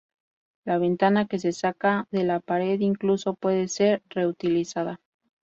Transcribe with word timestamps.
La 0.65 0.79
ventana 0.79 1.27
que 1.27 1.37
se 1.37 1.51
saca 1.51 2.07
de 2.09 2.23
la 2.23 2.39
pared 2.39 2.79
incluso 2.79 3.35
puede 3.35 3.67
ser 3.67 4.01
re-utilizada. 4.09 4.99